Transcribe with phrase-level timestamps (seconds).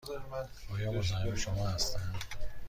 [0.69, 1.99] آیا مزاحم شما هستم؟